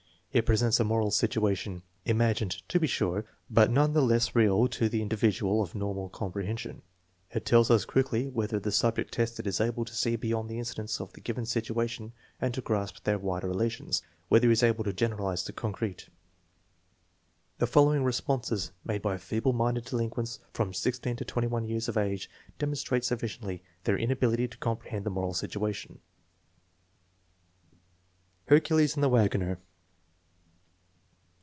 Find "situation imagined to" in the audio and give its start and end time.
1.11-2.79